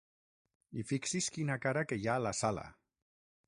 [0.81, 2.69] I fixi's quina cara que hi ha a la sala!